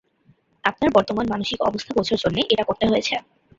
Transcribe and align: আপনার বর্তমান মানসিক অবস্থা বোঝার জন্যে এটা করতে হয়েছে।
আপনার 0.63 0.89
বর্তমান 0.95 1.25
মানসিক 1.29 1.59
অবস্থা 1.61 1.91
বোঝার 1.97 2.21
জন্যে 2.23 2.41
এটা 2.49 2.63
করতে 2.69 2.85
হয়েছে। 2.87 3.13